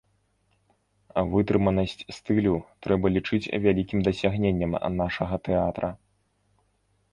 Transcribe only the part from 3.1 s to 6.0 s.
лічыць вялікім дасягненнем нашага тэатра.